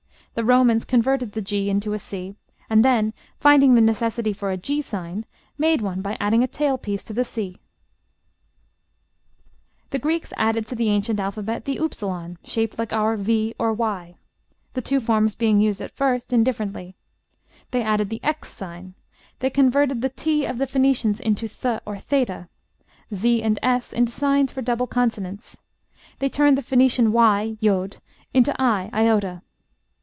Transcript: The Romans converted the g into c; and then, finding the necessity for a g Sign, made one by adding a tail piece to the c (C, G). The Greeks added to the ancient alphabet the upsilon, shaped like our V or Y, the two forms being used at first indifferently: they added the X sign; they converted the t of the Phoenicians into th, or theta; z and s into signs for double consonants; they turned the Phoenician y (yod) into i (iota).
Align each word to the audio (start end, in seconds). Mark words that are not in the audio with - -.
The 0.33 0.45
Romans 0.45 0.85
converted 0.85 1.33
the 1.33 1.41
g 1.41 1.69
into 1.69 1.95
c; 1.99 2.35
and 2.69 2.85
then, 2.85 3.13
finding 3.41 3.75
the 3.75 3.81
necessity 3.81 4.31
for 4.31 4.49
a 4.49 4.55
g 4.55 4.81
Sign, 4.81 5.25
made 5.57 5.81
one 5.81 5.99
by 6.01 6.15
adding 6.21 6.41
a 6.41 6.47
tail 6.47 6.77
piece 6.77 7.03
to 7.03 7.13
the 7.13 7.25
c 7.25 7.33
(C, 7.33 7.51
G). 7.55 7.59
The 9.89 9.99
Greeks 9.99 10.31
added 10.37 10.65
to 10.67 10.75
the 10.75 10.87
ancient 10.87 11.19
alphabet 11.19 11.65
the 11.65 11.79
upsilon, 11.79 12.37
shaped 12.45 12.79
like 12.79 12.93
our 12.93 13.17
V 13.17 13.53
or 13.59 13.73
Y, 13.73 14.15
the 14.73 14.81
two 14.81 15.01
forms 15.01 15.35
being 15.35 15.59
used 15.59 15.81
at 15.81 15.91
first 15.91 16.31
indifferently: 16.31 16.95
they 17.71 17.81
added 17.83 18.09
the 18.09 18.23
X 18.23 18.53
sign; 18.55 18.93
they 19.39 19.49
converted 19.49 20.01
the 20.01 20.07
t 20.07 20.45
of 20.45 20.59
the 20.59 20.65
Phoenicians 20.65 21.19
into 21.19 21.49
th, 21.49 21.81
or 21.85 21.99
theta; 21.99 22.47
z 23.13 23.43
and 23.43 23.59
s 23.61 23.91
into 23.91 24.13
signs 24.13 24.53
for 24.53 24.61
double 24.61 24.87
consonants; 24.87 25.57
they 26.19 26.29
turned 26.29 26.57
the 26.57 26.61
Phoenician 26.61 27.11
y 27.11 27.57
(yod) 27.59 27.97
into 28.33 28.55
i 28.61 28.89
(iota). 28.93 29.41